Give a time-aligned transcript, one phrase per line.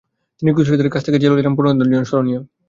[0.41, 2.41] তিনি ক্রুসেডারদের কাছ থেকে জেরুসালেম পুনরুদ্ধারের জন্য স্মরণীয়।